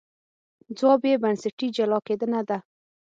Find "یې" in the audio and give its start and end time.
1.09-1.21